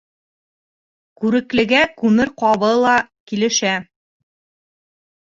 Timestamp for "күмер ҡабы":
1.99-2.69